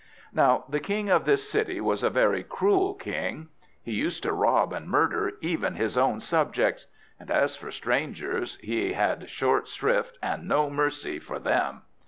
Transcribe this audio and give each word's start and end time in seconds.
Now 0.33 0.63
the 0.67 0.79
king 0.79 1.11
of 1.11 1.25
this 1.25 1.47
city 1.47 1.79
was 1.79 2.01
a 2.01 2.09
very 2.09 2.41
cruel 2.43 2.95
king. 2.95 3.49
He 3.83 3.91
used 3.91 4.23
to 4.23 4.33
rob 4.33 4.73
and 4.73 4.87
murder 4.89 5.33
even 5.41 5.75
his 5.75 5.95
own 5.95 6.21
subjects; 6.21 6.87
and 7.19 7.29
as 7.29 7.55
for 7.55 7.69
strangers, 7.69 8.57
he 8.63 8.93
had 8.93 9.29
short 9.29 9.67
shrift 9.67 10.17
and 10.19 10.47
no 10.47 10.71
mercy 10.71 11.19
for 11.19 11.37
them. 11.37 11.83